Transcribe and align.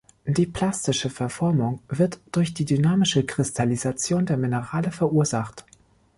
Die 0.25 0.47
plastische 0.47 1.11
Verformung 1.11 1.79
wird 1.87 2.21
durch 2.31 2.55
die 2.55 2.65
dynamische 2.65 3.23
Kristallisation 3.23 4.25
der 4.25 4.35
Minerale 4.37 4.89
verursacht. 4.91 5.63